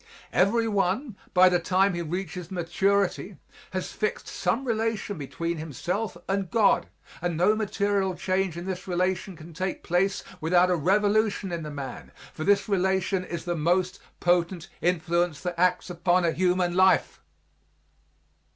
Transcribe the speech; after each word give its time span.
Every 0.33 0.67
one, 0.67 1.15
by 1.31 1.47
the 1.47 1.59
time 1.59 1.93
he 1.93 2.01
reaches 2.01 2.49
maturity, 2.49 3.37
has 3.69 3.91
fixt 3.91 4.27
some 4.27 4.65
relation 4.65 5.15
between 5.15 5.57
himself 5.57 6.17
and 6.27 6.49
God 6.49 6.87
and 7.21 7.37
no 7.37 7.55
material 7.55 8.15
change 8.15 8.57
in 8.57 8.65
this 8.65 8.87
relation 8.87 9.35
can 9.35 9.53
take 9.53 9.83
place 9.83 10.23
without 10.39 10.71
a 10.71 10.75
revolution 10.75 11.51
in 11.51 11.61
the 11.61 11.69
man, 11.69 12.11
for 12.33 12.43
this 12.43 12.67
relation 12.67 13.23
is 13.23 13.45
the 13.45 13.55
most 13.55 13.99
potent 14.19 14.69
influence 14.81 15.41
that 15.41 15.59
acts 15.59 15.91
upon 15.91 16.25
a 16.25 16.31
human 16.31 16.73
life. 16.75 17.19